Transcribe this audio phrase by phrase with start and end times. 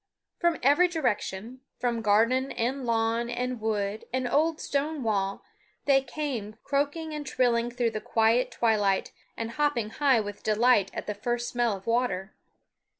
[0.39, 5.43] From every direction, from garden and lawn and wood and old stone wall,
[5.85, 11.05] they came croaking and trilling through the quiet twilight, and hopping high with delight at
[11.05, 12.33] the first smell of water.